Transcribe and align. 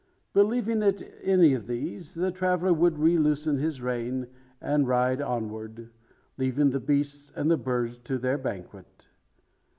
Believing 0.33 0.81
it 0.81 1.19
any 1.21 1.53
of 1.53 1.67
these, 1.67 2.15
the 2.15 2.31
traveller 2.31 2.73
would 2.73 2.97
reloosen 2.97 3.59
his 3.59 3.81
rein, 3.83 4.25
and 4.59 4.87
ride 4.87 5.21
onward, 5.21 5.91
leaving 6.39 6.71
the 6.71 6.79
beasts 6.79 7.31
and 7.35 7.63
birds 7.63 7.99
to 8.05 8.17
their 8.17 8.39
banquet. 8.39 9.09